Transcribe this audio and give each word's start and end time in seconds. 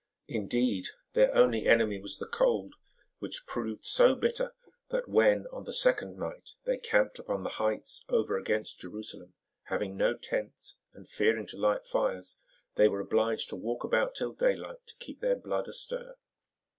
Indeed, 0.27 0.87
their 1.13 1.31
only 1.35 1.67
enemy 1.67 1.99
was 1.99 2.17
the 2.17 2.25
cold, 2.25 2.73
which 3.19 3.45
proved 3.45 3.85
so 3.85 4.15
bitter 4.15 4.55
that 4.89 5.07
when, 5.07 5.45
on 5.53 5.65
the 5.65 5.73
second 5.73 6.17
night, 6.17 6.55
they 6.65 6.79
camped 6.79 7.19
upon 7.19 7.43
the 7.43 7.51
heights 7.61 8.03
over 8.09 8.35
against 8.35 8.79
Jerusalem, 8.79 9.35
having 9.65 9.95
no 9.95 10.17
tents 10.17 10.77
and 10.95 11.07
fearing 11.07 11.45
to 11.45 11.57
light 11.57 11.85
fires, 11.85 12.37
they 12.77 12.87
were 12.87 12.99
obliged 13.01 13.49
to 13.49 13.55
walk 13.55 13.83
about 13.83 14.15
till 14.15 14.33
daylight 14.33 14.87
to 14.87 14.95
keep 14.97 15.21
their 15.21 15.35
blood 15.35 15.67
astir. 15.67 16.15